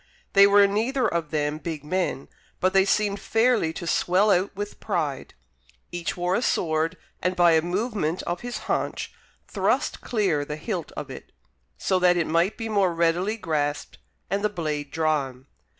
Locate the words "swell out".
3.85-4.55